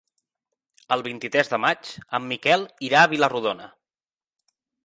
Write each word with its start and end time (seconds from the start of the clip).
El 0.95 1.03
vint-i-tres 1.07 1.51
de 1.51 1.59
maig 1.67 1.91
en 2.21 2.27
Miquel 2.31 2.67
irà 2.91 3.05
a 3.05 3.13
Vila-rodona. 3.15 3.73